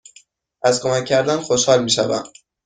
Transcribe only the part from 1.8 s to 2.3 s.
می شوم.